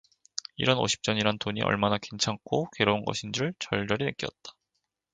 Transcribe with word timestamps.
일 0.57 0.67
원 0.67 0.79
오십 0.79 1.03
전이란 1.03 1.37
돈이 1.37 1.61
얼마나 1.61 1.99
괜찮고 2.01 2.71
괴로운 2.75 3.05
것인 3.05 3.33
줄 3.33 3.53
절절히 3.59 4.05
느끼었다. 4.05 4.53